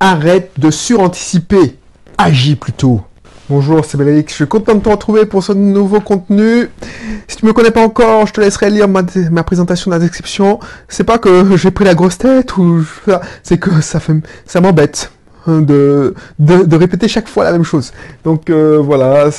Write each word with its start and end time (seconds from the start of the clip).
Arrête 0.00 0.52
de 0.58 0.70
suranticiper. 0.70 1.76
Agis 2.18 2.54
plutôt. 2.54 3.02
Bonjour, 3.50 3.84
c'est 3.84 3.96
Bélaïque. 3.96 4.28
Je 4.28 4.34
suis 4.34 4.46
content 4.46 4.74
de 4.74 4.80
te 4.80 4.88
retrouver 4.88 5.26
pour 5.26 5.42
ce 5.42 5.52
nouveau 5.52 6.00
contenu. 6.00 6.68
Si 7.26 7.36
tu 7.36 7.46
me 7.46 7.52
connais 7.52 7.72
pas 7.72 7.82
encore, 7.82 8.26
je 8.26 8.32
te 8.32 8.40
laisserai 8.40 8.70
lire 8.70 8.86
ma, 8.86 9.02
présentation 9.42 9.90
dans 9.90 9.96
la 9.96 10.02
description. 10.02 10.60
C'est 10.86 11.02
pas 11.02 11.18
que 11.18 11.56
j'ai 11.56 11.72
pris 11.72 11.84
la 11.84 11.94
grosse 11.94 12.18
tête 12.18 12.56
ou 12.58 12.84
c'est 13.42 13.58
que 13.58 13.80
ça 13.80 13.98
fait, 13.98 14.14
ça 14.46 14.60
m'embête. 14.60 15.10
De, 15.48 16.14
de, 16.38 16.76
répéter 16.76 17.08
chaque 17.08 17.26
fois 17.26 17.42
la 17.42 17.52
même 17.52 17.64
chose. 17.64 17.92
Donc 18.22 18.50
euh, 18.50 18.78
voilà, 18.78 19.30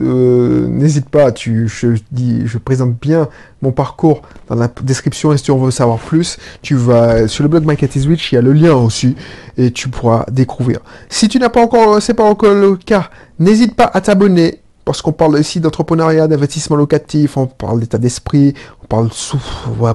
euh, 0.00 0.66
n'hésite 0.68 1.08
pas, 1.08 1.32
tu, 1.32 1.66
je, 1.66 1.88
dis, 2.12 2.42
je 2.46 2.58
présente 2.58 2.94
bien 3.00 3.28
mon 3.62 3.72
parcours 3.72 4.22
dans 4.48 4.54
la 4.54 4.70
description 4.82 5.32
et 5.32 5.38
si 5.38 5.44
tu 5.44 5.50
en 5.50 5.58
veux 5.58 5.72
savoir 5.72 5.98
plus, 5.98 6.38
tu 6.62 6.76
vas 6.76 7.26
sur 7.26 7.42
le 7.42 7.48
blog 7.48 7.64
My 7.66 7.76
Cat 7.76 7.88
is 7.96 8.06
Witch, 8.06 8.30
il 8.30 8.36
y 8.36 8.38
a 8.38 8.42
le 8.42 8.52
lien 8.52 8.74
aussi 8.74 9.16
et 9.58 9.72
tu 9.72 9.88
pourras 9.88 10.24
découvrir. 10.30 10.78
Si 11.08 11.28
tu 11.28 11.40
n'as 11.40 11.48
pas 11.48 11.62
encore, 11.62 12.00
c'est 12.00 12.14
pas 12.14 12.24
encore 12.24 12.54
le 12.54 12.76
cas, 12.76 13.10
n'hésite 13.40 13.74
pas 13.74 13.90
à 13.92 14.00
t'abonner 14.00 14.60
parce 14.86 15.02
qu'on 15.02 15.12
parle 15.12 15.38
ici 15.40 15.58
d'entrepreneuriat, 15.58 16.28
d'investissement 16.28 16.76
locatif, 16.76 17.36
on 17.36 17.48
parle 17.48 17.80
d'état 17.80 17.98
d'esprit, 17.98 18.54
on 18.84 18.86
parle 18.86 19.08
sous, 19.12 19.42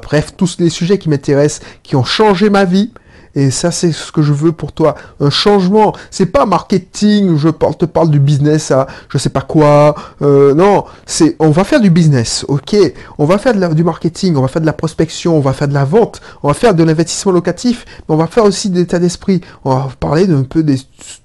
bref, 0.03 0.33
tous 0.35 0.57
les 0.59 0.69
sujets 0.69 0.97
qui 0.97 1.07
m'intéressent, 1.07 1.65
qui 1.81 1.95
ont 1.95 2.03
changé 2.03 2.49
ma 2.49 2.65
vie. 2.65 2.91
Et 3.35 3.51
ça, 3.51 3.71
c'est 3.71 3.91
ce 3.91 4.11
que 4.11 4.21
je 4.21 4.33
veux 4.33 4.51
pour 4.51 4.71
toi. 4.71 4.95
Un 5.19 5.29
changement. 5.29 5.93
C'est 6.09 6.25
pas 6.25 6.45
marketing, 6.45 7.37
je 7.37 7.49
te 7.49 7.85
parle 7.85 8.09
du 8.09 8.19
business 8.19 8.71
à 8.71 8.87
je 9.09 9.17
sais 9.17 9.29
pas 9.29 9.41
quoi. 9.41 9.95
Euh, 10.21 10.53
non, 10.53 10.85
c'est 11.05 11.35
on 11.39 11.49
va 11.51 11.63
faire 11.63 11.79
du 11.79 11.89
business, 11.89 12.45
ok. 12.47 12.75
On 13.17 13.25
va 13.25 13.37
faire 13.37 13.53
du 13.73 13.83
marketing, 13.83 14.35
on 14.35 14.41
va 14.41 14.47
faire 14.47 14.61
de 14.61 14.65
la 14.65 14.73
prospection, 14.73 15.37
on 15.37 15.41
va 15.41 15.53
faire 15.53 15.67
de 15.67 15.73
la 15.73 15.85
vente, 15.85 16.21
on 16.43 16.49
va 16.49 16.53
faire 16.53 16.75
de 16.75 16.83
l'investissement 16.83 17.31
locatif, 17.31 17.85
mais 18.07 18.15
on 18.15 18.17
va 18.17 18.27
faire 18.27 18.43
aussi 18.43 18.69
de 18.69 18.77
l'état 18.77 18.99
d'esprit. 18.99 19.41
On 19.63 19.75
va 19.75 19.89
parler 19.99 20.27
d'un 20.27 20.43
peu 20.43 20.63
de 20.63 20.75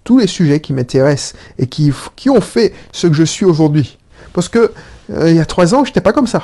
tous 0.05 0.19
les 0.19 0.27
sujets 0.27 0.61
qui 0.61 0.73
m'intéressent 0.73 1.35
et 1.59 1.67
qui, 1.67 1.93
qui 2.15 2.31
ont 2.31 2.41
fait 2.41 2.73
ce 2.93 3.07
que 3.07 3.15
je 3.15 3.25
suis 3.25 3.45
aujourd'hui. 3.45 3.99
Parce 4.33 4.49
que 4.49 4.73
euh, 5.13 5.31
il 5.31 5.37
y 5.37 5.41
a 5.41 5.47
trois 5.47 5.75
ans, 5.75 5.85
j'étais 5.85 6.01
pas 6.01 6.13
comme 6.13 6.27
ça. 6.27 6.43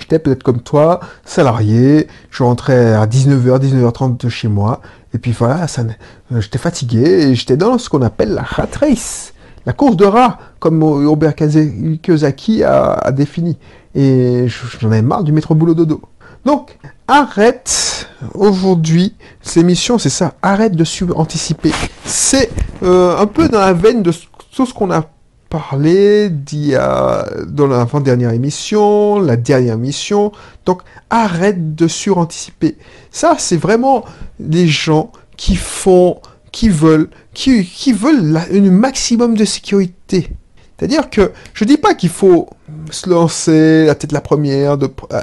J'étais 0.00 0.18
peut-être 0.18 0.42
comme 0.42 0.60
toi, 0.60 1.00
salarié, 1.24 2.06
je 2.30 2.42
rentrais 2.42 2.94
à 2.94 3.06
19h, 3.06 3.60
19h30 3.60 4.18
de 4.18 4.28
chez 4.28 4.48
moi, 4.48 4.80
et 5.14 5.18
puis 5.18 5.32
voilà, 5.32 5.66
euh, 5.78 6.40
j'étais 6.40 6.58
fatigué, 6.58 7.02
et 7.02 7.34
j'étais 7.34 7.56
dans 7.56 7.78
ce 7.78 7.88
qu'on 7.88 8.02
appelle 8.02 8.30
la 8.30 8.42
rat 8.42 8.68
race, 8.80 9.34
la 9.66 9.72
course 9.72 9.96
de 9.96 10.04
rat, 10.04 10.38
comme 10.58 10.82
Robert 10.82 11.34
Kiyosaki 11.34 12.64
a, 12.64 13.10
défini. 13.12 13.58
Et 13.94 14.46
j'en 14.80 14.88
avais 14.88 15.02
marre 15.02 15.24
du 15.24 15.32
métro 15.32 15.54
boulot 15.54 15.74
dodo. 15.74 16.00
Donc, 16.44 16.78
arrête 17.06 18.08
aujourd'hui, 18.34 19.14
ces 19.42 19.62
missions, 19.62 19.98
c'est 19.98 20.08
ça, 20.08 20.34
arrête 20.42 20.74
de 20.74 20.84
anticiper. 21.14 21.72
C'est 22.04 22.50
euh, 22.82 23.18
un 23.18 23.26
peu 23.26 23.48
dans 23.48 23.60
la 23.60 23.72
veine 23.72 24.02
de 24.02 24.12
tout 24.54 24.66
ce 24.66 24.72
qu'on 24.72 24.90
a 24.90 25.04
parlé 25.48 26.30
dans 26.30 27.66
l'avant-dernière 27.66 28.32
émission, 28.32 29.20
la 29.20 29.36
dernière 29.36 29.74
émission. 29.74 30.32
Donc 30.66 30.82
arrête 31.10 31.74
de 31.74 31.88
suranticiper. 31.88 32.76
Ça, 33.10 33.36
c'est 33.38 33.56
vraiment 33.56 34.04
des 34.38 34.66
gens 34.66 35.12
qui 35.36 35.56
font, 35.56 36.20
qui 36.52 36.68
veulent, 36.68 37.08
qui, 37.34 37.92
veulent 37.92 38.36
un 38.52 38.70
maximum 38.70 39.36
de 39.36 39.44
sécurité. 39.44 40.30
C'est-à-dire 40.76 41.10
que 41.10 41.32
je 41.54 41.64
dis 41.64 41.76
pas 41.76 41.94
qu'il 41.94 42.10
faut 42.10 42.48
se 42.90 43.08
lancer 43.08 43.86
la 43.86 43.94
tête 43.94 44.12
la 44.12 44.20
première, 44.20 44.78
de 44.78 44.88
euh, 45.12 45.20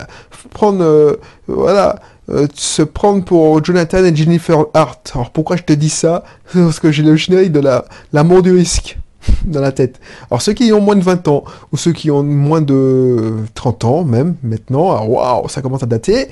prendre, 0.49 0.83
euh, 0.83 1.15
voilà, 1.47 1.99
euh, 2.29 2.47
se 2.55 2.81
prendre 2.81 3.23
pour 3.23 3.63
Jonathan 3.63 4.03
et 4.03 4.13
Jennifer 4.13 4.65
Hart. 4.73 5.11
Alors 5.13 5.31
pourquoi 5.31 5.55
je 5.55 5.63
te 5.63 5.73
dis 5.73 5.89
ça? 5.89 6.23
Parce 6.53 6.79
que 6.79 6.91
j'ai 6.91 7.03
le 7.03 7.15
générique 7.15 7.53
de 7.53 7.61
la 7.61 7.85
l'amour 8.11 8.41
du 8.41 8.51
risque 8.51 8.97
dans 9.45 9.61
la 9.61 9.71
tête. 9.71 9.99
Alors 10.29 10.41
ceux 10.41 10.53
qui 10.53 10.71
ont 10.73 10.81
moins 10.81 10.95
de 10.95 11.03
20 11.03 11.27
ans, 11.27 11.43
ou 11.71 11.77
ceux 11.77 11.91
qui 11.91 12.11
ont 12.11 12.23
moins 12.23 12.61
de 12.61 13.33
30 13.53 13.85
ans 13.85 14.03
même, 14.03 14.35
maintenant, 14.43 15.05
waouh, 15.05 15.47
ça 15.50 15.61
commence 15.61 15.83
à 15.83 15.85
dater. 15.85 16.27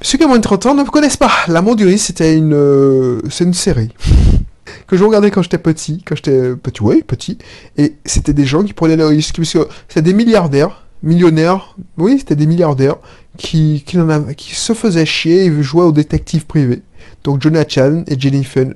Ceux 0.00 0.18
qui 0.18 0.24
ont 0.24 0.28
moins 0.28 0.38
de 0.38 0.42
30 0.42 0.66
ans 0.66 0.74
ne 0.74 0.82
me 0.82 0.90
connaissent 0.90 1.16
pas. 1.16 1.32
L'amour 1.48 1.76
du 1.76 1.86
risque, 1.86 2.06
c'était 2.06 2.36
une, 2.36 2.54
euh, 2.54 3.20
une 3.40 3.54
série 3.54 3.90
que 4.86 4.96
je 4.96 5.04
regardais 5.04 5.30
quand 5.30 5.42
j'étais 5.42 5.58
petit, 5.58 6.02
quand 6.04 6.16
j'étais 6.16 6.54
petit, 6.56 6.82
oui, 6.82 7.02
petit, 7.02 7.38
et 7.76 7.94
c'était 8.04 8.32
des 8.32 8.44
gens 8.44 8.62
qui 8.62 8.72
prenaient 8.72 8.96
le 8.96 9.06
risque, 9.06 9.36
parce 9.36 9.52
que 9.52 9.68
c'était 9.88 10.02
des 10.02 10.14
milliardaires, 10.14 10.84
millionnaires, 11.02 11.76
oui, 11.96 12.16
c'était 12.18 12.36
des 12.36 12.46
milliardaires, 12.46 12.96
qui, 13.36 13.82
qui, 13.86 13.98
qui 14.36 14.54
se 14.54 14.72
faisaient 14.72 15.06
chier 15.06 15.46
et 15.46 15.62
jouaient 15.62 15.84
aux 15.84 15.92
détectives 15.92 16.46
privés. 16.46 16.82
Donc 17.24 17.42
Jonathan 17.42 18.04
et 18.06 18.18
Jennifer, 18.18 18.66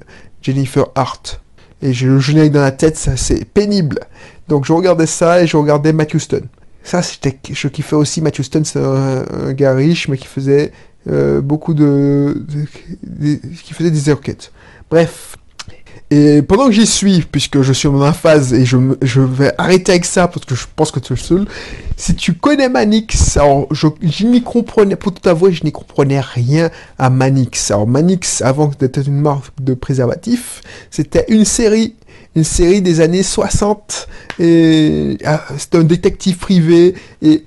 Jennifer 0.42 0.86
Hart. 0.94 1.40
Et 1.82 1.92
j'ai 1.92 2.06
le 2.06 2.18
générique 2.18 2.52
dans 2.52 2.60
la 2.60 2.72
tête, 2.72 2.96
ça 2.96 3.16
c'est 3.16 3.44
pénible. 3.44 4.00
Donc 4.48 4.64
je 4.64 4.72
regardais 4.72 5.06
ça 5.06 5.42
et 5.42 5.46
je 5.46 5.56
regardais 5.56 5.92
Matthew 5.92 6.18
Stone. 6.18 6.46
Ça, 6.82 7.02
c'était, 7.02 7.38
je 7.52 7.68
kiffais 7.68 7.96
aussi 7.96 8.22
Matthew 8.22 8.42
Stone, 8.42 8.64
c'est 8.64 8.80
un, 8.80 9.52
gars 9.52 9.74
riche, 9.74 10.08
mais 10.08 10.16
qui 10.16 10.26
faisait 10.26 10.72
euh, 11.06 11.42
beaucoup 11.42 11.74
de, 11.74 12.44
qui 13.62 13.74
faisait 13.74 13.90
des 13.90 14.10
enquêtes. 14.10 14.52
Bref, 14.90 15.36
et 16.10 16.40
pendant 16.40 16.66
que 16.66 16.72
j'y 16.72 16.86
suis, 16.86 17.20
puisque 17.20 17.60
je 17.60 17.72
suis 17.72 17.86
dans 17.86 17.98
ma 17.98 18.14
phase 18.14 18.54
et 18.54 18.64
je, 18.64 18.78
vais 19.20 19.52
arrêter 19.58 19.92
avec 19.92 20.06
ça 20.06 20.26
parce 20.26 20.46
que 20.46 20.54
je 20.54 20.64
pense 20.74 20.90
que 20.90 21.00
tu 21.00 21.12
es 21.12 21.16
seul, 21.16 21.46
si 21.98 22.14
tu 22.14 22.32
connais 22.32 22.70
Manix, 22.70 23.36
alors 23.36 23.66
je, 23.70 23.88
n'y 24.24 24.42
comprenais, 24.42 24.96
pour 24.96 25.12
tout 25.12 25.28
avouer, 25.28 25.52
je 25.52 25.64
n'y 25.64 25.72
comprenais 25.72 26.20
rien 26.20 26.70
à 26.98 27.10
Manix. 27.10 27.70
Alors 27.70 27.86
Manix, 27.86 28.40
avant 28.40 28.70
d'être 28.78 29.06
une 29.06 29.20
marque 29.20 29.52
de 29.60 29.74
préservatif, 29.74 30.62
c'était 30.90 31.26
une 31.28 31.44
série, 31.44 31.94
une 32.36 32.44
série 32.44 32.82
des 32.82 33.00
années 33.00 33.22
60 33.22 34.08
et 34.38 35.18
ah, 35.24 35.44
c'était 35.56 35.78
un 35.78 35.84
détective 35.84 36.38
privé 36.38 36.94
et 37.22 37.44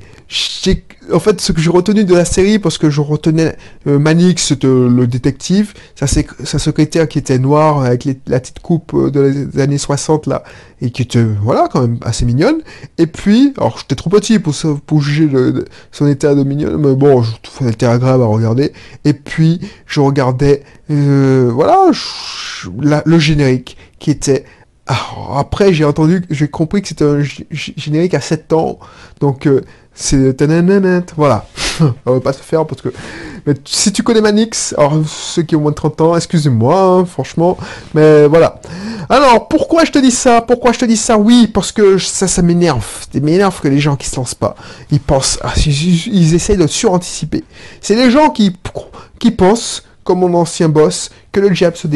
en 1.12 1.20
fait, 1.20 1.42
ce 1.42 1.52
que 1.52 1.60
j'ai 1.60 1.70
retenu 1.70 2.06
de 2.06 2.16
la 2.16 2.26
série, 2.26 2.60
parce 2.60 2.78
que 2.78 2.90
je 2.90 3.02
retenais 3.02 3.56
euh, 3.88 4.00
Manix, 4.00 4.48
c'était 4.48 4.68
le 4.68 5.06
détective, 5.08 5.74
sa, 5.96 6.08
sa, 6.08 6.60
secrétaire 6.60 7.08
qui 7.08 7.18
était 7.18 7.40
noire, 7.40 7.82
avec 7.82 8.08
la 8.28 8.40
petite 8.40 8.60
coupe 8.60 8.94
euh, 8.94 9.10
des 9.10 9.60
années 9.60 9.78
60, 9.78 10.28
là, 10.28 10.44
et 10.80 10.92
qui 10.92 11.02
était, 11.02 11.24
voilà, 11.24 11.68
quand 11.72 11.82
même 11.82 11.98
assez 12.02 12.26
mignonne. 12.26 12.60
Et 12.98 13.08
puis, 13.08 13.54
alors 13.58 13.80
j'étais 13.80 13.96
trop 13.96 14.10
petit 14.10 14.40
pour, 14.40 14.56
pour 14.86 15.02
juger 15.02 15.30
son 15.92 16.08
état 16.08 16.34
de 16.34 16.44
mignonne, 16.44 16.78
mais 16.78 16.96
bon, 16.96 17.24
elle 17.60 17.70
était 17.70 17.86
agréable 17.86 18.24
à 18.24 18.28
regarder. 18.28 18.72
Et 19.04 19.14
puis, 19.14 19.60
je 19.86 20.00
regardais, 20.00 20.64
euh, 20.92 21.50
voilà, 21.54 21.92
le 23.06 23.20
générique, 23.20 23.78
qui 24.00 24.12
était 24.12 24.46
après, 25.36 25.74
j'ai 25.74 25.86
entendu, 25.86 26.24
j'ai 26.30 26.48
compris 26.48 26.82
que 26.82 26.88
c'était 26.88 27.06
un 27.06 27.22
générique 27.52 28.14
à 28.14 28.22
7 28.22 28.54
ans. 28.54 28.80
Donc, 29.20 29.48
c'est... 29.94 30.36
Voilà. 31.16 31.46
On 32.06 32.14
va 32.14 32.20
pas 32.20 32.34
se 32.34 32.42
faire 32.42 32.66
parce 32.66 32.82
que... 32.82 32.90
Mais 33.46 33.56
si 33.66 33.92
tu 33.92 34.04
connais 34.04 34.22
Manix, 34.22 34.76
alors 34.78 35.02
ceux 35.08 35.42
qui 35.42 35.56
ont 35.56 35.62
moins 35.62 35.72
de 35.72 35.76
30 35.76 36.02
ans, 36.02 36.16
excusez-moi, 36.16 36.80
hein, 36.80 37.06
franchement. 37.06 37.58
Mais 37.94 38.28
voilà. 38.28 38.62
Alors, 39.10 39.48
pourquoi 39.48 39.84
je 39.84 39.92
te 39.92 40.00
dis 40.00 40.12
ça? 40.12 40.42
Pourquoi 40.42 40.72
je 40.74 40.80
te 40.80 40.86
dis 40.86 40.98
ça? 40.98 41.18
Oui, 41.18 41.48
parce 41.48 41.72
que 41.72 41.98
ça, 41.98 42.28
ça 42.28 42.42
m'énerve. 42.42 42.86
Ça 43.12 43.20
m'énerve 43.20 43.60
que 43.60 43.68
les 43.68 43.80
gens 43.80 43.96
qui 43.96 44.08
se 44.08 44.16
lancent 44.16 44.36
pas, 44.36 44.56
ils 44.92 45.00
pensent... 45.00 45.40
Ah, 45.42 45.54
ils, 45.66 46.36
essayent 46.36 46.58
de 46.58 46.68
suranticiper. 46.68 47.44
C'est 47.82 47.96
les 47.96 48.12
gens 48.12 48.30
qui, 48.30 48.56
qui 49.20 49.32
pensent, 49.32 49.84
comme 50.04 50.20
mon 50.20 50.34
ancien 50.36 50.70
boss, 50.70 51.10
que 51.32 51.40
le 51.40 51.50
diable 51.50 51.78
se, 51.78 51.88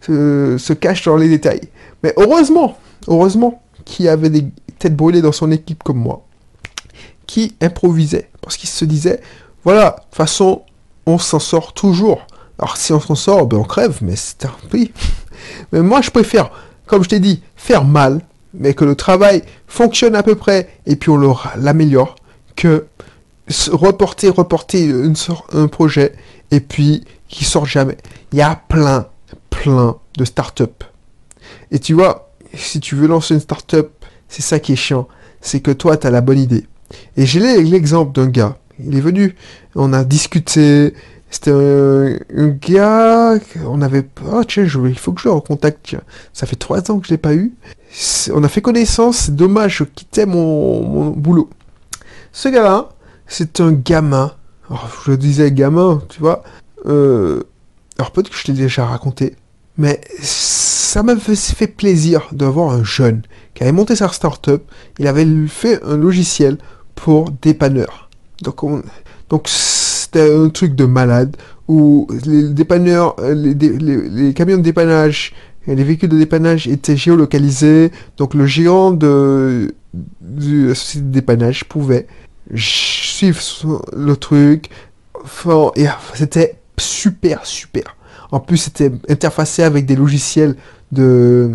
se, 0.00 0.56
se 0.58 0.72
cache 0.72 1.04
dans 1.04 1.16
les 1.16 1.28
détails. 1.28 1.68
Mais 2.02 2.12
heureusement, 2.16 2.76
heureusement 3.08 3.62
qu'il 3.84 4.06
y 4.06 4.08
avait 4.08 4.30
des 4.30 4.46
têtes 4.78 4.96
brûlées 4.96 5.22
dans 5.22 5.32
son 5.32 5.50
équipe 5.50 5.82
comme 5.82 5.98
moi 5.98 6.26
qui 7.26 7.54
improvisait. 7.60 8.28
Parce 8.40 8.56
qu'il 8.56 8.68
se 8.68 8.84
disait, 8.84 9.20
voilà, 9.64 9.90
de 9.90 10.02
toute 10.02 10.14
façon, 10.14 10.62
on 11.06 11.18
s'en 11.18 11.38
sort 11.38 11.72
toujours. 11.72 12.26
Alors 12.58 12.76
si 12.76 12.92
on 12.92 13.00
s'en 13.00 13.14
sort, 13.14 13.46
ben 13.46 13.58
on 13.58 13.64
crève, 13.64 13.98
mais 14.02 14.16
c'est 14.16 14.44
un 14.44 14.54
prix. 14.68 14.92
Mais 15.72 15.82
moi, 15.82 16.00
je 16.02 16.10
préfère, 16.10 16.50
comme 16.86 17.02
je 17.02 17.08
t'ai 17.08 17.18
dit, 17.18 17.42
faire 17.56 17.84
mal, 17.84 18.20
mais 18.54 18.74
que 18.74 18.84
le 18.84 18.94
travail 18.94 19.42
fonctionne 19.66 20.14
à 20.14 20.22
peu 20.22 20.36
près, 20.36 20.68
et 20.86 20.94
puis 20.94 21.10
on 21.10 21.36
l'améliore, 21.56 22.14
que 22.54 22.86
reporter, 23.72 24.28
reporter 24.30 24.92
un 25.52 25.66
projet, 25.66 26.14
et 26.50 26.60
puis 26.60 27.04
qui 27.28 27.44
sort 27.44 27.66
jamais. 27.66 27.96
Il 28.32 28.38
y 28.38 28.42
a 28.42 28.54
plein, 28.68 29.06
plein 29.50 29.96
de 30.16 30.24
start-up. 30.24 30.84
Et 31.70 31.78
tu 31.78 31.94
vois, 31.94 32.32
si 32.54 32.80
tu 32.80 32.94
veux 32.94 33.06
lancer 33.06 33.34
une 33.34 33.40
start-up, 33.40 33.92
c'est 34.28 34.42
ça 34.42 34.58
qui 34.58 34.72
est 34.72 34.76
chiant. 34.76 35.08
C'est 35.40 35.60
que 35.60 35.70
toi, 35.70 35.96
tu 35.96 36.06
as 36.06 36.10
la 36.10 36.20
bonne 36.20 36.38
idée. 36.38 36.66
Et 37.16 37.26
j'ai 37.26 37.40
l'exemple 37.62 38.12
d'un 38.12 38.28
gars. 38.28 38.56
Il 38.78 38.96
est 38.96 39.00
venu, 39.00 39.34
on 39.74 39.92
a 39.92 40.04
discuté. 40.04 40.94
C'était 41.30 41.50
un, 41.50 42.48
gars, 42.48 43.38
on 43.64 43.80
avait... 43.80 44.06
Oh 44.30 44.44
tiens, 44.44 44.64
il 44.64 44.98
faut 44.98 45.12
que 45.12 45.22
je 45.22 45.28
le 45.28 45.34
recontacte. 45.34 45.96
Ça 46.34 46.46
fait 46.46 46.56
trois 46.56 46.90
ans 46.90 46.98
que 46.98 47.06
je 47.06 47.12
l'ai 47.12 47.18
pas 47.18 47.34
eu. 47.34 47.54
On 48.32 48.44
a 48.44 48.48
fait 48.48 48.60
connaissance, 48.60 49.16
c'est 49.16 49.36
dommage, 49.36 49.78
je 49.78 49.84
quittais 49.84 50.26
mon, 50.26 51.10
boulot. 51.10 51.48
Ce 52.32 52.48
gars-là, 52.48 52.90
c'est 53.26 53.60
un 53.60 53.72
gamin. 53.72 54.32
je 55.06 55.12
disais 55.12 55.50
gamin, 55.52 56.02
tu 56.10 56.20
vois. 56.20 56.42
Euh, 56.86 57.42
alors 57.98 58.10
peut-être 58.10 58.30
que 58.30 58.36
je 58.36 58.44
t'ai 58.44 58.52
déjà 58.52 58.84
raconté. 58.84 59.36
Mais 59.78 60.00
ça 60.20 61.02
m'a 61.02 61.16
fait 61.16 61.66
plaisir 61.66 62.28
de 62.32 62.44
voir 62.44 62.70
un 62.70 62.84
jeune 62.84 63.22
qui 63.54 63.62
avait 63.62 63.72
monté 63.72 63.96
sa 63.96 64.08
startup. 64.08 64.62
Il 64.98 65.06
avait 65.06 65.26
fait 65.46 65.82
un 65.84 65.96
logiciel 65.96 66.58
pour 66.94 67.30
dépanneurs. 67.30 68.10
Donc, 68.42 69.48
c'était 69.48 70.34
un 70.34 70.48
truc 70.50 70.74
de 70.74 70.84
malade 70.84 71.36
où 71.68 72.06
les 72.26 72.50
dépanneurs, 72.50 73.16
les, 73.20 74.34
camions 74.34 74.58
de 74.58 74.62
dépannage 74.62 75.32
et 75.66 75.74
les 75.74 75.84
véhicules 75.84 76.08
de 76.08 76.18
dépannage 76.18 76.68
étaient 76.68 76.96
géolocalisés. 76.96 77.92
Donc 78.18 78.34
le 78.34 78.46
géant 78.46 78.90
de, 78.90 79.74
du 80.20 80.74
site 80.74 81.08
de 81.08 81.14
dépannage 81.14 81.64
pouvait 81.64 82.06
suivre 82.54 83.40
le 83.96 84.16
truc. 84.16 84.68
et 85.76 85.86
c'était 86.14 86.56
super, 86.78 87.46
super. 87.46 87.96
En 88.32 88.40
plus, 88.40 88.56
c'était 88.56 88.90
interfacé 89.08 89.62
avec 89.62 89.86
des 89.86 89.94
logiciels 89.94 90.56
de 90.90 91.52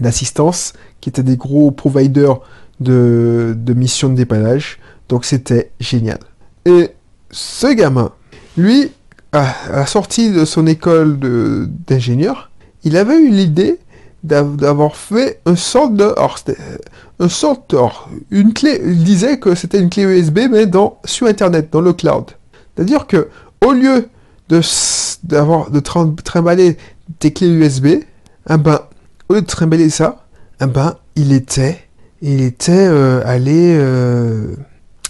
d'assistance 0.00 0.72
qui 1.00 1.08
étaient 1.08 1.22
des 1.22 1.36
gros 1.36 1.70
providers 1.70 2.40
de, 2.80 3.54
de 3.56 3.74
missions 3.74 4.08
de 4.08 4.14
dépannage. 4.14 4.78
Donc 5.08 5.24
c'était 5.24 5.70
génial. 5.80 6.18
Et 6.64 6.90
ce 7.30 7.66
gamin, 7.74 8.12
lui, 8.56 8.92
à 9.32 9.54
la 9.70 9.86
sortie 9.86 10.30
de 10.30 10.44
son 10.44 10.66
école 10.66 11.18
d'ingénieur, 11.86 12.50
il 12.84 12.96
avait 12.96 13.18
eu 13.18 13.30
l'idée 13.30 13.78
d'avoir 14.22 14.96
fait 14.96 15.40
un 15.46 15.56
sorte 15.56 15.94
de, 15.94 16.14
un 17.20 17.28
sorte, 17.28 17.74
une 18.30 18.52
clé, 18.52 18.80
il 18.84 19.02
disait 19.02 19.38
que 19.38 19.54
c'était 19.54 19.78
une 19.78 19.90
clé 19.90 20.02
USB, 20.02 20.40
mais 20.50 20.66
dans, 20.66 20.98
sur 21.04 21.26
Internet, 21.26 21.68
dans 21.72 21.80
le 21.80 21.92
cloud. 21.92 22.24
C'est-à-dire 22.74 23.06
que, 23.06 23.28
au 23.64 23.72
lieu 23.72 24.08
de, 24.50 24.60
d'avoir, 25.24 25.70
de 25.70 25.80
trimballer 25.80 26.76
des 27.20 27.32
clés 27.32 27.48
USB, 27.48 27.86
eh 27.86 28.56
ben, 28.56 28.80
au 29.28 29.34
lieu 29.34 29.42
de 29.42 29.46
trimballer 29.46 29.90
ça, 29.90 30.26
ben, 30.58 30.96
il 31.16 31.32
était, 31.32 31.78
il 32.20 32.42
était 32.42 32.72
euh, 32.72 33.22
allé, 33.24 33.74
euh, 33.76 34.56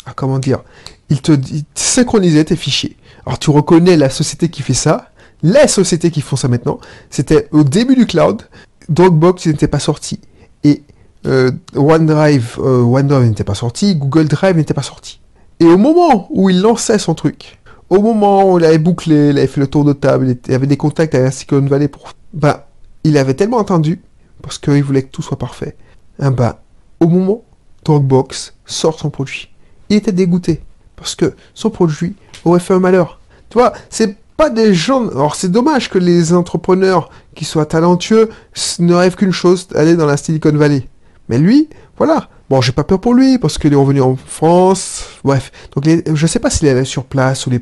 ah, 0.07 0.13
comment 0.15 0.39
dire, 0.39 0.63
il 1.09 1.21
te, 1.23 1.33
synchronisait 1.75 2.45
tes 2.45 2.57
fichiers. 2.57 2.97
Alors 3.27 3.39
tu 3.39 3.51
reconnais 3.51 3.97
la 3.97 4.11
société 4.11 4.49
qui 4.49 4.63
fait 4.63 4.75
ça, 4.75 5.11
les 5.43 5.69
sociétés 5.69 6.11
qui 6.11 6.21
font 6.21 6.37
ça 6.37 6.49
maintenant, 6.49 6.79
c'était 7.09 7.49
au 7.51 7.65
début 7.65 7.97
du 7.97 8.07
cloud, 8.07 8.43
Dropbox 8.89 9.47
n'était 9.47 9.69
pas 9.69 9.79
sorti. 9.79 10.21
Et 10.65 10.83
euh, 11.27 11.51
OneDrive, 11.75 12.59
OneDrive 12.59 13.29
n'était 13.29 13.45
pas 13.45 13.55
sorti, 13.55 13.97
Google 13.97 14.29
Drive 14.29 14.57
n'était 14.57 14.75
pas 14.75 14.83
sorti. 14.83 15.21
Et 15.61 15.67
au 15.67 15.79
moment 15.79 16.27
où 16.31 16.51
il 16.51 16.61
lançait 16.61 16.99
son 16.99 17.15
truc, 17.15 17.60
au 17.91 18.01
moment 18.01 18.53
où 18.53 18.59
il 18.59 18.65
avait 18.65 18.79
bouclé, 18.79 19.31
il 19.31 19.39
avait 19.39 19.49
fait 19.49 19.61
le 19.61 19.67
tour 19.67 19.85
de 19.85 19.93
table, 19.93 20.37
il 20.47 20.55
avait 20.55 20.69
des 20.69 20.77
contacts 20.77 21.15
avec 21.15 21.25
la 21.27 21.31
Silicon 21.31 21.67
Valley 21.67 21.89
pour... 21.89 22.13
Ben, 22.33 22.63
il 23.03 23.19
avait 23.19 23.35
tellement 23.35 23.59
entendu, 23.59 24.01
parce 24.43 24.59
qu'il 24.59 24.83
voulait 24.85 25.03
que 25.03 25.11
tout 25.11 25.23
soit 25.23 25.39
parfait. 25.39 25.77
Ben, 26.19 26.55
au 27.01 27.09
moment, 27.09 27.43
Dropbox 27.85 28.55
sort 28.65 28.99
son 28.99 29.11
produit. 29.11 29.51
Il 29.89 29.97
était 29.97 30.13
dégoûté, 30.13 30.63
parce 30.95 31.17
que 31.17 31.35
son 31.53 31.71
produit 31.71 32.15
aurait 32.45 32.61
fait 32.61 32.75
un 32.75 32.79
malheur. 32.79 33.21
Tu 33.49 33.59
vois, 33.59 33.73
c'est 33.89 34.17
pas 34.37 34.51
des 34.51 34.73
gens... 34.73 35.09
Alors 35.09 35.35
c'est 35.35 35.51
dommage 35.51 35.91
que 35.91 35.99
les 35.99 36.33
entrepreneurs 36.33 37.11
qui 37.35 37.45
soient 37.45 37.67
talentueux 37.67 38.31
ne 38.79 38.95
rêvent 38.95 39.17
qu'une 39.17 39.33
chose, 39.33 39.67
aller 39.75 39.97
dans 39.97 40.07
la 40.07 40.17
Silicon 40.17 40.53
Valley. 40.53 40.87
Mais 41.31 41.39
lui, 41.39 41.69
voilà. 41.97 42.29
Bon, 42.51 42.61
j'ai 42.61 42.73
pas 42.73 42.83
peur 42.83 43.01
pour 43.01 43.15
lui 43.15 43.39
parce 43.39 43.57
qu'il 43.57 43.73
est 43.73 43.77
revenu 43.77 44.03
en 44.03 44.17
France. 44.17 45.05
Bref, 45.23 45.53
donc 45.75 45.89
je 46.13 46.27
sais 46.27 46.41
pas 46.41 46.51
s'il 46.51 46.67
allé 46.69 46.85
sur 46.85 47.05
place 47.05 47.47
ou 47.47 47.51
les 47.51 47.61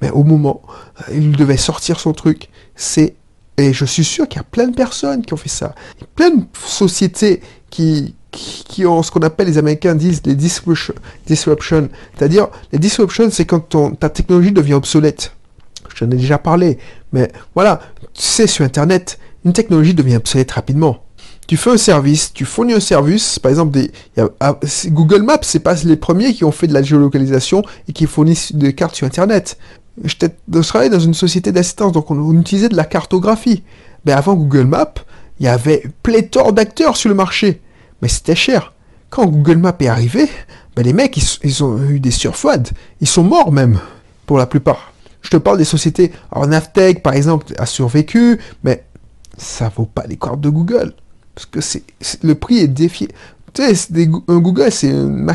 mais 0.00 0.10
au 0.10 0.24
moment, 0.24 0.62
euh, 1.00 1.14
il 1.14 1.32
devait 1.36 1.58
sortir 1.58 2.00
son 2.00 2.14
truc. 2.14 2.48
C'est 2.74 3.14
et 3.58 3.74
je 3.74 3.84
suis 3.84 4.04
sûr 4.04 4.26
qu'il 4.26 4.38
y 4.38 4.40
a 4.40 4.44
plein 4.44 4.68
de 4.68 4.74
personnes 4.74 5.22
qui 5.22 5.34
ont 5.34 5.36
fait 5.36 5.50
ça. 5.50 5.74
Plein 6.14 6.30
de 6.30 6.44
sociétés 6.64 7.42
qui, 7.68 8.14
qui, 8.30 8.86
ont 8.86 9.02
ce 9.02 9.10
qu'on 9.10 9.20
appelle, 9.20 9.48
les 9.48 9.58
Américains 9.58 9.94
disent, 9.94 10.22
les 10.24 10.34
disruption. 10.34 10.94
C'est-à-dire, 11.26 12.48
les 12.72 12.78
disruptions, 12.78 13.28
c'est 13.30 13.44
quand 13.44 13.60
ton, 13.60 13.90
ta 13.90 14.08
technologie 14.08 14.52
devient 14.52 14.74
obsolète. 14.74 15.34
Je 15.94 16.06
t'en 16.06 16.10
ai 16.10 16.16
déjà 16.16 16.38
parlé. 16.38 16.78
Mais 17.12 17.30
voilà, 17.54 17.80
tu 18.14 18.22
sais, 18.22 18.46
sur 18.46 18.64
Internet, 18.64 19.18
une 19.44 19.52
technologie 19.52 19.92
devient 19.92 20.16
obsolète 20.16 20.52
rapidement 20.52 21.04
tu 21.50 21.56
fais 21.56 21.70
un 21.70 21.76
service, 21.76 22.32
tu 22.32 22.44
fournis 22.44 22.74
un 22.74 22.78
service, 22.78 23.40
par 23.40 23.50
exemple, 23.50 23.72
des, 23.72 23.90
ah, 24.38 24.56
Google 24.86 25.22
Maps, 25.22 25.40
c'est 25.42 25.58
pas 25.58 25.74
les 25.82 25.96
premiers 25.96 26.32
qui 26.32 26.44
ont 26.44 26.52
fait 26.52 26.68
de 26.68 26.72
la 26.72 26.80
géolocalisation 26.80 27.64
et 27.88 27.92
qui 27.92 28.06
fournissent 28.06 28.54
des 28.54 28.72
cartes 28.72 28.94
sur 28.94 29.04
Internet. 29.04 29.58
Je, 30.04 30.14
travaillais 30.60 30.90
dans 30.90 31.00
une 31.00 31.12
société 31.12 31.50
d'assistance, 31.50 31.90
donc 31.90 32.08
on, 32.12 32.38
utilisait 32.38 32.68
de 32.68 32.76
la 32.76 32.84
cartographie. 32.84 33.64
Mais 34.06 34.12
avant 34.12 34.34
Google 34.34 34.66
Maps, 34.66 34.94
il 35.40 35.46
y 35.46 35.48
avait 35.48 35.82
pléthore 36.04 36.52
d'acteurs 36.52 36.96
sur 36.96 37.08
le 37.08 37.16
marché, 37.16 37.60
mais 38.00 38.06
c'était 38.06 38.36
cher. 38.36 38.72
Quand 39.08 39.26
Google 39.26 39.56
Maps 39.56 39.74
est 39.80 39.88
arrivé, 39.88 40.28
ben 40.76 40.84
les 40.84 40.92
mecs, 40.92 41.18
ils, 41.42 41.64
ont 41.64 41.82
eu 41.82 41.98
des 41.98 42.12
surfades. 42.12 42.68
Ils 43.00 43.08
sont 43.08 43.24
morts 43.24 43.50
même, 43.50 43.80
pour 44.24 44.38
la 44.38 44.46
plupart. 44.46 44.92
Je 45.20 45.30
te 45.30 45.36
parle 45.36 45.58
des 45.58 45.64
sociétés. 45.64 46.12
Alors 46.30 46.46
Navtech, 46.46 47.02
par 47.02 47.14
exemple, 47.14 47.52
a 47.58 47.66
survécu, 47.66 48.38
mais 48.62 48.84
ça 49.36 49.68
vaut 49.76 49.86
pas 49.86 50.04
les 50.06 50.16
cartes 50.16 50.40
de 50.40 50.48
Google. 50.48 50.94
Parce 51.34 51.46
que 51.46 51.60
c'est, 51.60 51.82
le 52.22 52.34
prix 52.34 52.58
est 52.58 52.68
défié. 52.68 53.08
Tu 53.52 53.62
sais, 53.74 54.08
un 54.28 54.38
Google, 54.38 54.70
c'est 54.70 54.88
une, 54.88 55.26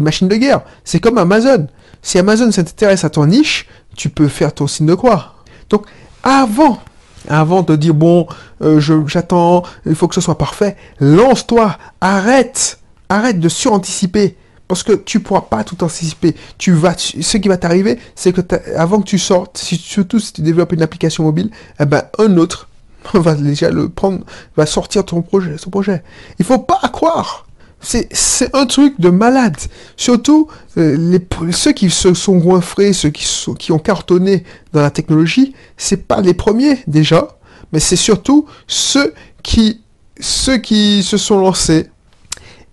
machine 0.00 0.28
de 0.28 0.36
guerre. 0.36 0.62
C'est 0.84 1.00
comme 1.00 1.18
Amazon. 1.18 1.66
Si 2.02 2.18
Amazon 2.18 2.50
s'intéresse 2.50 3.04
à 3.04 3.10
ton 3.10 3.26
niche, 3.26 3.68
tu 3.96 4.08
peux 4.08 4.28
faire 4.28 4.52
ton 4.52 4.66
signe 4.66 4.86
de 4.86 4.94
croix. 4.94 5.36
Donc, 5.70 5.86
avant, 6.22 6.80
avant 7.28 7.62
de 7.62 7.76
dire, 7.76 7.94
bon, 7.94 8.26
euh, 8.62 8.80
j'attends, 9.06 9.62
il 9.86 9.94
faut 9.94 10.08
que 10.08 10.14
ce 10.14 10.20
soit 10.20 10.38
parfait, 10.38 10.76
lance-toi, 10.98 11.76
arrête, 12.00 12.78
arrête 13.08 13.38
de 13.38 13.48
suranticiper. 13.48 14.36
Parce 14.66 14.82
que 14.82 14.92
tu 14.94 15.20
pourras 15.20 15.42
pas 15.42 15.64
tout 15.64 15.84
anticiper. 15.84 16.34
Ce 16.58 17.36
qui 17.36 17.48
va 17.48 17.56
t'arriver, 17.58 17.98
c'est 18.14 18.32
que 18.32 18.40
avant 18.74 19.00
que 19.00 19.06
tu 19.06 19.18
sortes, 19.18 19.58
surtout 19.58 20.18
si 20.18 20.32
tu 20.32 20.40
développes 20.40 20.72
une 20.72 20.82
application 20.82 21.24
mobile, 21.24 21.50
eh 21.78 21.84
ben, 21.84 22.04
un 22.18 22.38
autre 22.38 22.68
va 23.14 23.34
déjà 23.34 23.70
le 23.70 23.88
prendre, 23.88 24.24
va 24.56 24.66
sortir 24.66 25.04
ton 25.04 25.22
projet, 25.22 25.58
son 25.58 25.70
projet. 25.70 26.02
Il 26.38 26.44
faut 26.44 26.58
pas 26.58 26.80
croire. 26.92 27.46
C'est, 27.84 28.08
un 28.54 28.64
truc 28.66 29.00
de 29.00 29.10
malade. 29.10 29.56
Surtout, 29.96 30.48
euh, 30.78 31.18
ceux 31.50 31.72
qui 31.72 31.90
se 31.90 32.14
sont 32.14 32.38
goinfrés, 32.38 32.92
ceux 32.92 33.10
qui, 33.10 33.24
sont, 33.24 33.54
qui 33.54 33.72
ont 33.72 33.80
cartonné 33.80 34.44
dans 34.72 34.82
la 34.82 34.90
technologie, 34.90 35.52
c'est 35.76 36.06
pas 36.06 36.20
les 36.20 36.32
premiers 36.32 36.78
déjà, 36.86 37.36
mais 37.72 37.80
c'est 37.80 37.96
surtout 37.96 38.46
ceux 38.68 39.14
qui, 39.42 39.80
se 40.20 41.16
sont 41.16 41.40
lancés 41.40 41.90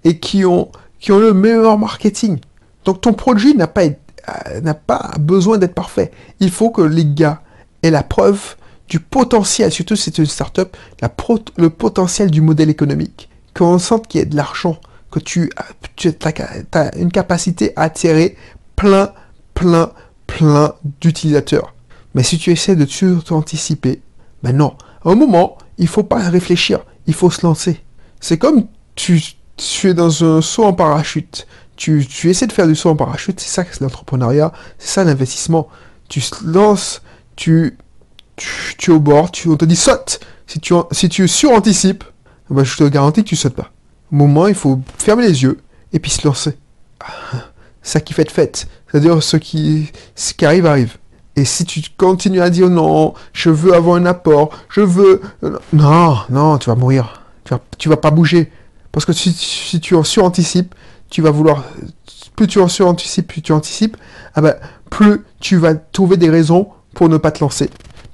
et 0.04 0.20
qui 0.20 0.46
ont, 0.46 0.72
qui 1.00 1.12
ont 1.12 1.20
le 1.20 1.34
meilleur 1.34 1.80
marketing. 1.80 2.38
Donc 2.86 3.02
ton 3.02 3.14
produit 3.14 3.56
n'a 3.56 3.68
pas, 3.68 3.86
euh, 3.86 4.62
n'a 4.62 4.76
pas 4.76 5.14
besoin 5.20 5.58
d'être 5.58 5.74
parfait. 5.74 6.12
Il 6.40 6.52
faut 6.52 6.70
que 6.70 6.84
les 6.84 7.06
gars 7.06 7.42
aient 7.82 7.90
la 7.92 8.04
preuve 8.04 8.56
du 8.90 9.00
potentiel, 9.00 9.72
surtout 9.72 9.96
si 9.96 10.06
c'est 10.06 10.18
une 10.18 10.26
startup, 10.26 10.76
la 11.02 11.12
le 11.58 11.70
potentiel 11.70 12.32
du 12.32 12.42
modèle 12.42 12.70
économique. 12.70 13.30
Qu'on 13.54 13.80
sente 13.80 14.08
qu'il 14.08 14.20
y 14.20 14.24
a 14.24 14.26
de 14.26 14.36
l'argent, 14.36 14.80
que 15.12 15.20
tu, 15.20 15.52
tu 15.96 16.10
as, 16.74 16.98
une 16.98 17.12
capacité 17.12 17.74
à 17.76 17.84
attirer 17.84 18.36
plein, 18.76 19.12
plein, 19.54 19.92
plein 20.28 20.74
d'utilisateurs. 21.02 21.76
Mais 22.16 22.24
si 22.24 22.38
tu 22.38 22.52
essaies 22.52 22.76
de 22.76 22.88
anticiper, 23.34 24.02
ben 24.44 24.56
non. 24.56 24.76
À 25.06 25.10
un 25.10 25.16
moment, 25.16 25.58
il 25.78 25.88
faut 25.88 26.04
pas 26.04 26.30
réfléchir, 26.30 26.80
il 27.08 27.14
faut 27.14 27.30
se 27.30 27.46
lancer. 27.46 27.84
C'est 28.20 28.38
comme 28.38 28.66
tu, 28.96 29.22
tu 29.58 29.90
es 29.90 29.94
dans 29.94 30.24
un 30.24 30.42
saut 30.42 30.66
en 30.66 30.74
parachute. 30.74 31.48
Tu, 31.76 32.06
tu 32.06 32.30
essaies 32.30 32.48
de 32.48 32.52
faire 32.52 32.68
du 32.68 32.76
saut 32.76 32.90
en 32.90 32.96
parachute, 32.96 33.40
c'est 33.40 33.50
ça 33.50 33.64
que 33.64 33.74
c'est 33.74 33.82
l'entrepreneuriat, 33.82 34.52
c'est 34.78 34.90
ça 34.90 35.04
l'investissement. 35.04 35.70
Tu 36.10 36.22
te 36.22 36.44
lances, 36.44 37.02
tu 37.36 37.78
tu, 38.78 38.92
es 38.92 38.94
au 38.94 39.00
bord, 39.00 39.32
tu, 39.32 39.50
on 39.50 39.58
te 39.58 39.66
dit 39.66 39.76
saute. 39.76 40.20
Si 40.48 40.60
tu, 40.60 40.74
si 40.92 41.10
tu 41.10 41.28
suranticipes, 41.28 42.04
bah, 42.50 42.64
je 42.64 42.76
te 42.78 42.84
garantis 42.84 43.24
que 43.24 43.30
tu 43.30 43.36
sautes 43.36 43.56
pas. 43.56 43.72
Au 44.12 44.16
moment, 44.16 44.48
il 44.48 44.56
faut 44.56 44.82
fermer 44.98 45.28
les 45.28 45.44
yeux 45.44 45.60
et 45.94 46.00
puis 46.00 46.12
se 46.12 46.26
lancer. 46.28 46.58
Ça 47.82 48.00
qui 48.00 48.14
fait 48.14 48.30
fête. 48.30 48.68
C'est-à-dire 48.88 49.22
ce 49.22 49.38
qui, 49.38 49.92
ce 50.16 50.34
qui 50.34 50.46
arrive, 50.46 50.66
arrive. 50.66 50.98
Et 51.36 51.46
si 51.46 51.64
tu 51.64 51.82
continues 51.96 52.42
à 52.42 52.50
dire 52.50 52.70
non, 52.70 53.14
je 53.34 53.50
veux 53.50 53.74
avoir 53.74 53.96
un 53.96 54.06
apport, 54.06 54.50
je 54.70 54.82
veux... 54.82 55.22
Non, 55.72 56.18
non, 56.30 56.58
tu 56.58 56.70
vas 56.70 56.76
mourir. 56.76 57.22
Tu 57.46 57.54
vas, 57.54 57.62
vas 57.86 57.98
pas 57.98 58.12
bouger. 58.12 58.52
Parce 58.92 59.06
que 59.06 59.14
si, 59.14 59.32
si 59.32 59.80
tu 59.80 59.96
en 59.96 60.04
suranticipes, 60.04 60.76
tu 61.10 61.22
vas 61.22 61.32
vouloir... 61.32 61.64
Plus 62.36 62.48
tu 62.48 62.60
en 62.60 62.68
suranticipes, 62.68 63.28
plus 63.28 63.42
tu 63.42 63.52
anticipes, 63.52 63.98
ah 64.34 64.42
ben, 64.42 64.56
plus 64.90 65.22
tu 65.40 65.58
vas 65.58 65.76
trouver 65.76 66.18
des 66.18 66.30
raisons 66.30 66.70
pour 66.94 67.10
ne 67.10 67.18
pas 67.18 67.32
te 67.32 67.44
lancer. 67.44 67.70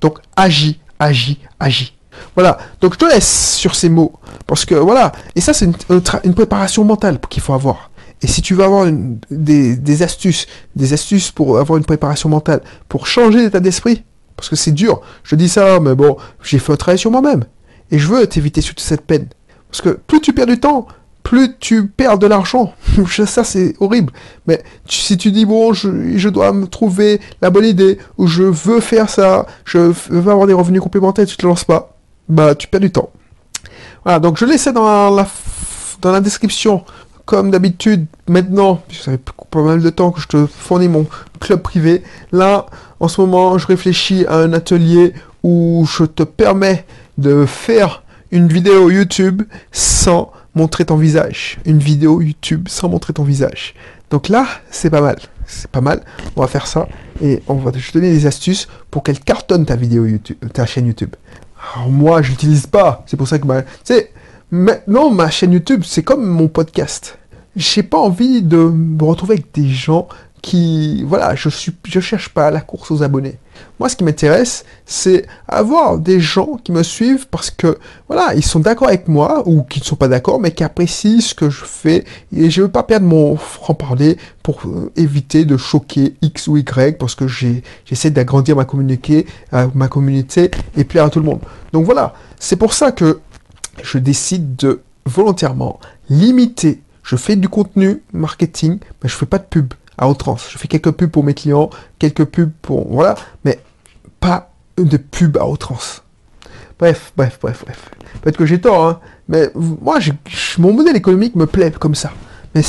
Donc 0.06 0.20
agis, 0.36 0.80
agis, 1.00 1.40
agis. 1.60 1.98
Voilà, 2.36 2.60
donc 2.80 2.94
je 2.94 3.00
te 3.00 3.06
laisse 3.06 3.56
sur 3.56 3.74
ces 3.74 3.90
mots, 3.90 4.14
parce 4.46 4.64
que 4.64 4.76
voilà, 4.76 5.12
et 5.36 5.42
ça 5.42 5.52
c'est 5.52 5.66
une, 5.66 6.34
préparation 6.36 6.84
mentale 6.84 7.18
qu'il 7.28 7.42
faut 7.42 7.54
avoir. 7.54 7.90
Et 8.22 8.28
si 8.28 8.44
tu 8.44 8.54
veux 8.54 8.64
avoir 8.64 8.86
des, 9.32 10.04
astuces, 10.04 10.46
des 10.76 10.94
astuces 10.94 11.32
pour 11.32 11.58
avoir 11.58 11.78
une 11.78 11.86
préparation 11.86 12.30
mentale, 12.30 12.62
pour 12.88 13.08
changer 13.08 13.42
d'état 13.42 13.60
d'esprit, 13.60 14.04
Parce 14.38 14.48
que 14.48 14.56
c'est 14.56 14.74
dur. 14.74 15.02
Je 15.24 15.36
dis 15.36 15.50
ça, 15.50 15.80
mais 15.80 15.96
bon, 15.96 16.18
j'ai 16.44 16.60
fait 16.60 16.72
un 16.72 16.76
travail 16.76 17.00
sur 17.00 17.10
moi-même. 17.10 17.46
Et 17.90 17.98
je 17.98 18.08
veux 18.08 18.28
t'éviter 18.28 18.62
toute 18.62 18.80
cette 18.82 19.06
peine. 19.08 19.28
Parce 19.72 19.82
que 19.82 19.90
plus 19.90 20.22
tu 20.22 20.34
perds 20.34 20.46
du 20.48 20.60
temps, 20.60 20.88
plus 21.25 21.58
tu 21.60 21.88
perds 21.88 22.20
de 22.20 22.27
l'argent. 22.27 22.74
ça, 23.25 23.44
c'est 23.44 23.75
horrible. 23.79 24.13
Mais 24.48 24.63
si 24.88 25.17
tu 25.17 25.32
dis, 25.32 25.46
bon, 25.46 25.74
je, 25.74 26.29
dois 26.29 26.53
me 26.53 26.67
trouver 26.67 27.20
la 27.41 27.50
bonne 27.50 27.65
idée, 27.65 27.98
ou 28.17 28.27
je 28.27 28.44
veux 28.44 28.79
faire 28.79 29.10
ça, 29.10 29.48
je 29.65 29.91
veux 30.10 30.32
avoir 30.32 30.46
des 30.46 30.53
revenus 30.53 30.82
complémentaires, 30.82 31.25
tu 31.25 31.36
te 31.36 31.46
lances 31.46 31.63
pas, 31.63 31.98
bah, 32.29 32.53
tu 32.53 32.67
perds 32.67 32.79
du 32.82 32.91
temps. 32.91 33.10
Voilà, 34.03 34.20
donc 34.20 34.38
je 34.38 34.46
laisse 34.46 34.67
dans 34.67 35.15
la, 35.15 35.27
dans 36.00 36.12
la 36.12 36.22
description 36.22 36.86
comme 37.25 37.50
d'habitude, 37.50 38.05
maintenant, 38.27 38.84
ça 38.91 39.12
fait 39.12 39.20
pas 39.50 39.63
mal 39.63 39.82
de 39.82 39.89
temps 39.89 40.12
que 40.12 40.22
je 40.22 40.27
te 40.27 40.46
fournis 40.46 40.88
mon 40.88 41.08
club 41.39 41.60
privé. 41.63 42.03
Là, 42.32 42.67
en 43.00 43.08
ce 43.08 43.20
moment, 43.20 43.58
je 43.58 43.65
réfléchis 43.65 44.27
à 44.27 44.36
un 44.36 44.53
atelier 44.53 45.13
où 45.41 45.88
je 45.91 46.03
te 46.03 46.22
permets 46.22 46.86
de 47.17 47.48
faire 47.48 48.03
une 48.29 48.48
vidéo 48.48 48.91
YouTube 48.91 49.41
sans 49.72 50.32
montrer 50.56 50.86
ton 50.86 50.96
visage. 50.96 51.60
Une 51.66 51.80
vidéo 51.80 52.22
YouTube 52.22 52.68
sans 52.68 52.90
montrer 52.90 53.14
ton 53.14 53.24
visage. 53.24 53.76
Donc 54.10 54.30
là, 54.30 54.48
c'est 54.72 54.90
pas 54.90 55.02
mal. 55.02 55.18
C'est 55.46 55.70
pas 55.70 55.82
mal. 55.82 56.04
On 56.36 56.42
va 56.42 56.48
faire 56.48 56.66
ça 56.66 56.88
et 57.22 57.44
on 57.48 57.56
va 57.56 57.72
te 57.72 57.78
donner 57.94 58.12
des 58.12 58.26
astuces 58.26 58.68
pour 58.90 59.04
qu'elle 59.04 59.20
cartonne 59.20 59.66
ta 59.66 59.76
vidéo 59.76 60.06
YouTube, 60.06 60.38
ta 60.54 60.66
chaîne 60.66 60.88
YouTube. 60.88 61.16
Alors 61.76 61.90
moi, 61.90 62.22
j'utilise 62.22 62.68
pas. 62.68 63.04
C'est 63.06 63.18
pour 63.18 63.28
ça 63.28 63.40
que 63.40 63.46
Maintenant, 64.52 65.10
ma 65.10 65.30
chaîne 65.30 65.54
YouTube, 65.54 65.82
c'est 65.84 66.04
comme 66.04 66.26
mon 66.26 66.48
podcast. 66.48 67.18
J'ai 67.56 67.84
pas 67.84 67.98
envie 67.98 68.42
de 68.42 68.58
me 68.58 69.04
retrouver 69.04 69.36
avec 69.36 69.54
des 69.54 69.68
gens 69.68 70.08
voilà, 71.06 71.36
je 71.36 71.50
suis, 71.50 71.74
cherche 72.00 72.30
pas 72.30 72.52
la 72.52 72.62
course 72.62 72.92
aux 72.92 73.04
abonnés. 73.04 73.38
Moi, 73.80 73.90
ce 73.90 73.96
qui 73.96 74.04
m'intéresse, 74.04 74.66
c'est 74.86 75.25
avoir 75.48 75.98
des 75.98 76.20
gens 76.20 76.58
qui 76.64 76.72
me 76.72 76.84
suivent 76.84 77.28
parce 77.28 77.50
que, 77.50 77.78
voilà, 78.08 78.34
ils 78.36 78.44
sont 78.44 78.60
d'accord 78.60 78.90
avec 78.90 79.08
moi 79.08 79.44
ou 79.48 79.64
qui 79.64 79.80
ne 79.80 79.86
sont 79.86 79.96
pas 79.96 80.08
d'accord, 80.08 80.40
mais 80.40 80.52
qui 80.52 80.64
apprécient 80.64 81.22
ce 81.22 81.34
que 81.34 81.50
je 81.50 81.64
fais. 81.66 82.04
Et 82.36 82.50
je 82.50 82.62
veux 82.62 82.68
pas 82.68 82.84
perdre 82.84 83.08
mon 83.08 83.36
franc-parler 83.38 84.18
pour 84.44 84.62
euh, 84.66 84.92
éviter 84.96 85.46
de 85.46 85.58
choquer 85.58 86.16
X 86.22 86.48
ou 86.48 86.58
Y 86.58 86.98
parce 86.98 87.16
que 87.16 87.28
j'essaie 87.28 88.12
d'agrandir 88.12 88.56
ma 88.56 88.66
communauté, 88.66 89.25
euh, 89.54 89.68
ma 89.74 89.88
communauté 89.88 90.52
et 90.78 90.84
plaire 90.84 91.06
à 91.06 91.10
tout 91.10 91.20
le 91.20 91.25
monde. 91.25 91.40
Donc 91.74 91.86
voilà, 91.86 92.14
c'est 92.40 92.58
pour 92.58 92.74
ça 92.74 92.92
que 92.92 93.20
je 93.84 93.98
décide 93.98 94.56
de 94.56 94.82
volontairement 95.06 95.80
limiter. 96.10 96.82
Je 97.04 97.16
fais 97.16 97.36
du 97.36 97.50
contenu 97.50 98.02
marketing, 98.14 98.80
mais 99.02 99.10
je 99.10 99.16
fais 99.16 99.25
pas 99.25 99.38
de 99.38 99.46
pub 99.46 99.74
à 99.98 100.10
outrance. 100.10 100.50
Je 100.52 100.58
fais 100.58 100.68
quelques 100.68 100.92
pubs 100.92 101.10
pour 101.10 101.24
mes 101.24 101.34
clients, 101.34 101.70
quelques 102.00 102.25
pubs 102.25 102.52
pour 102.62 102.88
voilà, 102.92 103.16
mais 103.44 103.60
pas 104.20 104.52
de 104.78 104.98
pub 104.98 105.38
à 105.38 105.46
outrance. 105.48 106.04
Bref, 106.80 107.14
bref, 107.16 107.40
bref, 107.42 107.64
bref. 107.64 107.90
Peut-être 108.22 108.38
que 108.38 108.46
j'ai 108.46 108.60
tort, 108.60 108.86
hein, 108.86 109.00
mais 109.30 109.50
moi, 109.56 110.00
mon 110.58 110.74
modèle 110.74 110.96
économique 110.96 111.36
me 111.36 111.46
plaît 111.46 111.72
comme 111.72 111.96
ça. 111.96 112.12
Mais 112.54 112.62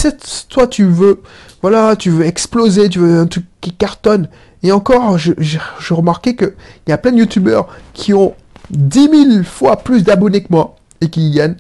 toi, 0.49 0.67
tu 0.67 0.85
veux, 0.85 1.23
voilà, 1.63 1.97
tu 1.97 2.11
veux 2.11 2.25
exploser, 2.25 2.89
tu 2.89 2.99
veux 2.99 3.21
un 3.21 3.27
truc 3.27 3.47
qui 3.61 3.73
cartonne. 3.73 4.29
Et 4.63 4.73
encore, 4.73 5.19
j'ai 5.19 5.61
remarqué 5.91 6.35
qu'il 6.35 6.55
y 6.89 6.93
a 6.93 6.99
plein 6.99 7.13
de 7.13 7.19
youtubeurs 7.19 7.69
qui 7.93 8.15
ont 8.15 8.35
10 8.71 9.31
000 9.33 9.45
fois 9.45 9.77
plus 9.77 10.03
d'abonnés 10.03 10.43
que 10.43 10.49
moi 10.51 10.77
et 11.01 11.09
qui 11.09 11.31
gagnent 11.31 11.57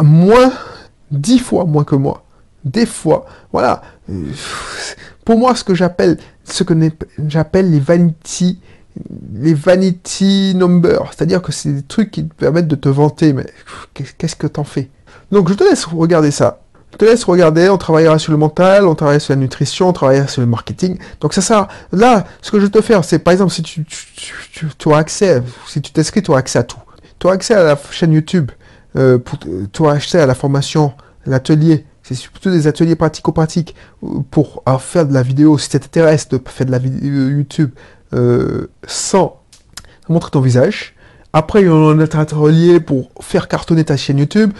moins, 0.00 0.52
dix 1.10 1.38
fois 1.38 1.64
moins 1.64 1.84
que 1.84 1.96
moi. 1.96 2.24
Des 2.64 2.86
fois, 2.86 3.26
voilà. 3.52 3.82
Pour 5.26 5.36
moi, 5.38 5.56
ce 5.56 5.64
que 5.64 5.74
j'appelle, 5.74 6.18
ce 6.44 6.62
que 6.62 6.72
j'appelle 7.26 7.68
les 7.72 7.80
vanity, 7.80 8.60
les 9.34 9.54
vanity 9.54 10.54
numbers, 10.54 11.10
c'est-à-dire 11.10 11.42
que 11.42 11.50
c'est 11.50 11.72
des 11.72 11.82
trucs 11.82 12.12
qui 12.12 12.28
te 12.28 12.32
permettent 12.32 12.68
de 12.68 12.76
te 12.76 12.88
vanter, 12.88 13.32
mais 13.32 13.44
qu'est-ce 13.92 14.36
que 14.36 14.46
t'en 14.46 14.62
fais? 14.62 14.88
Donc 15.32 15.48
je 15.48 15.54
te 15.54 15.64
laisse 15.64 15.84
regarder 15.84 16.30
ça. 16.30 16.60
Je 16.92 16.98
te 16.98 17.04
laisse 17.04 17.24
regarder, 17.24 17.68
on 17.68 17.76
travaillera 17.76 18.20
sur 18.20 18.30
le 18.30 18.38
mental, 18.38 18.86
on 18.86 18.94
travaillera 18.94 19.18
sur 19.18 19.34
la 19.34 19.40
nutrition, 19.40 19.88
on 19.88 19.92
travaillera 19.92 20.28
sur 20.28 20.42
le 20.42 20.46
marketing. 20.46 20.96
Donc 21.20 21.34
ça 21.34 21.42
sert. 21.42 21.66
Là, 21.90 22.24
ce 22.40 22.52
que 22.52 22.60
je 22.60 22.66
te 22.66 22.80
faire, 22.80 23.04
c'est 23.04 23.18
par 23.18 23.32
exemple, 23.32 23.52
si 23.52 23.64
tu, 23.64 23.84
tu, 23.84 24.68
tu, 24.78 24.92
as 24.92 24.96
accès, 24.96 25.42
si 25.66 25.82
tu 25.82 25.90
t'inscris, 25.90 26.22
tu 26.22 26.32
as 26.32 26.36
accès 26.36 26.60
à 26.60 26.62
tout. 26.62 26.78
Tu 27.18 27.26
as 27.26 27.32
accès 27.32 27.54
à 27.54 27.64
la 27.64 27.76
chaîne 27.90 28.12
YouTube, 28.12 28.52
euh, 28.94 29.18
pour 29.18 29.40
toi 29.72 29.94
acheter 29.94 30.18
à 30.18 30.26
la 30.26 30.36
formation, 30.36 30.92
l'atelier, 31.26 31.84
c'est 32.06 32.14
surtout 32.14 32.50
des 32.50 32.68
ateliers 32.68 32.94
pratico-pratiques 32.94 33.74
euh, 34.04 34.20
pour 34.30 34.62
faire 34.78 35.06
de 35.06 35.12
la 35.12 35.22
vidéo, 35.22 35.58
si 35.58 35.68
ça 35.68 35.80
t'intéresse 35.80 36.28
de 36.28 36.40
faire 36.46 36.66
de 36.66 36.70
la 36.70 36.78
vidéo 36.78 37.30
YouTube 37.30 37.70
euh, 38.14 38.68
sans 38.86 39.42
montrer 40.08 40.30
ton 40.30 40.40
visage. 40.40 40.94
Après, 41.32 41.62
il 41.62 41.66
y 41.66 41.68
a 41.68 41.72
un 41.72 41.98
atelier 41.98 42.78
pour 42.78 43.10
faire 43.20 43.48
cartonner 43.48 43.84
ta 43.84 43.96
chaîne 43.96 44.18
YouTube, 44.18 44.52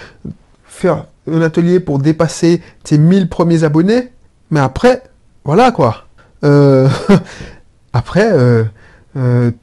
faire 0.65 1.07
un 1.31 1.41
atelier 1.41 1.79
pour 1.79 2.01
dépasser 2.01 2.63
tes 2.83 2.99
1000 2.99 3.29
premiers 3.29 3.63
abonnés. 3.63 4.11
Mais 4.51 4.61
après, 4.61 5.05
voilà 5.45 5.71
quoi. 5.71 6.03
après, 7.93 8.29
euh, 8.33 8.65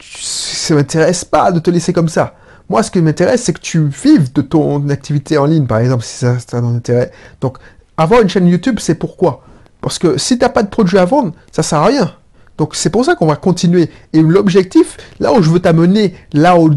ça 0.00 0.74
m'intéresse 0.74 1.24
pas 1.26 1.52
de 1.52 1.60
te 1.60 1.70
laisser 1.70 1.92
comme 1.92 2.08
ça. 2.08 2.34
Moi, 2.70 2.82
ce 2.82 2.90
qui 2.90 3.02
m'intéresse, 3.02 3.42
c'est 3.42 3.52
que 3.52 3.60
tu 3.60 3.86
vives 3.88 4.32
de 4.32 4.40
ton 4.40 4.88
activité 4.88 5.36
en 5.36 5.44
ligne, 5.44 5.66
par 5.66 5.78
exemple, 5.78 6.02
si 6.02 6.16
ça, 6.16 6.36
a 6.52 6.56
un 6.56 6.76
intérêt. 6.76 7.10
Donc, 7.40 7.58
avoir 7.96 8.22
une 8.22 8.28
chaîne 8.28 8.46
YouTube, 8.46 8.78
c'est 8.80 8.94
pourquoi? 8.94 9.42
Parce 9.80 9.98
que 9.98 10.18
si 10.18 10.38
tu 10.38 10.44
n'as 10.44 10.48
pas 10.48 10.62
de 10.62 10.68
produit 10.68 10.98
à 10.98 11.04
vendre, 11.04 11.32
ça 11.52 11.62
sert 11.62 11.78
à 11.78 11.86
rien. 11.86 12.12
Donc, 12.56 12.74
c'est 12.74 12.90
pour 12.90 13.04
ça 13.04 13.16
qu'on 13.16 13.26
va 13.26 13.36
continuer. 13.36 13.90
Et 14.12 14.22
l'objectif, 14.22 14.96
là 15.18 15.32
où 15.32 15.42
je 15.42 15.50
veux 15.50 15.58
t'amener, 15.58 16.14
là 16.32 16.58
où, 16.58 16.70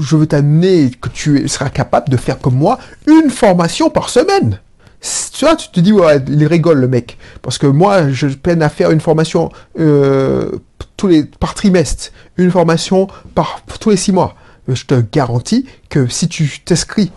je 0.00 0.16
veux 0.16 0.26
t'amener, 0.26 0.90
que 0.90 1.08
tu 1.08 1.48
seras 1.48 1.70
capable 1.70 2.10
de 2.10 2.16
faire 2.16 2.38
comme 2.38 2.56
moi, 2.56 2.78
une 3.06 3.30
formation 3.30 3.88
par 3.88 4.10
semaine. 4.10 4.60
Tu 5.32 5.44
vois, 5.44 5.56
tu 5.56 5.70
te 5.70 5.80
dis, 5.80 5.92
ouais, 5.92 6.22
il 6.28 6.46
rigole 6.46 6.78
le 6.78 6.88
mec. 6.88 7.16
Parce 7.42 7.58
que 7.58 7.66
moi, 7.66 8.10
je 8.10 8.28
peine 8.28 8.62
à 8.62 8.68
faire 8.68 8.90
une 8.90 9.00
formation 9.00 9.50
euh, 9.78 10.50
par 11.40 11.54
trimestre, 11.54 12.10
une 12.36 12.50
formation 12.50 13.06
par 13.34 13.62
tous 13.80 13.90
les 13.90 13.96
six 13.96 14.12
mois 14.12 14.34
je 14.74 14.84
te 14.84 14.94
garantis 15.12 15.66
que 15.88 16.08
si 16.08 16.28
tu 16.28 16.60
t'inscris 16.64 17.12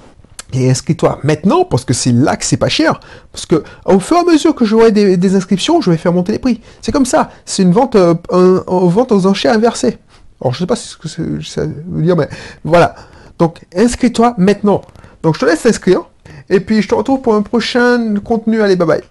et 0.53 0.69
inscris-toi 0.69 1.19
maintenant, 1.23 1.63
parce 1.63 1.85
que 1.85 1.93
c'est 1.93 2.11
là 2.11 2.35
que 2.35 2.45
c'est 2.45 2.57
pas 2.57 2.69
cher. 2.69 2.99
Parce 3.31 3.45
que 3.45 3.63
au 3.85 3.99
fur 3.99 4.17
et 4.17 4.19
à 4.21 4.23
mesure 4.23 4.55
que 4.55 4.65
j'aurai 4.65 4.91
des, 4.91 5.17
des, 5.17 5.35
inscriptions, 5.35 5.81
je 5.81 5.91
vais 5.91 5.97
faire 5.97 6.13
monter 6.13 6.31
les 6.31 6.39
prix. 6.39 6.61
C'est 6.81 6.91
comme 6.91 7.05
ça. 7.05 7.29
C'est 7.45 7.63
une 7.63 7.71
vente, 7.71 7.95
euh, 7.95 8.15
vente 8.31 9.11
aux 9.11 9.27
enchères 9.27 9.53
inversées. 9.53 9.97
Alors 10.41 10.53
je 10.53 10.59
sais 10.59 10.65
pas 10.65 10.75
ce 10.75 10.97
que 10.97 11.07
ça 11.41 11.63
veut 11.65 12.01
dire, 12.01 12.15
mais 12.15 12.29
voilà. 12.63 12.95
Donc 13.37 13.59
inscris-toi 13.75 14.35
maintenant. 14.37 14.81
Donc 15.21 15.35
je 15.35 15.41
te 15.41 15.45
laisse 15.45 15.61
t'inscrire. 15.61 16.03
Et 16.49 16.59
puis 16.59 16.81
je 16.81 16.87
te 16.87 16.95
retrouve 16.95 17.21
pour 17.21 17.35
un 17.35 17.41
prochain 17.41 18.15
contenu. 18.23 18.61
Allez, 18.61 18.75
bye 18.75 18.87
bye. 18.87 19.01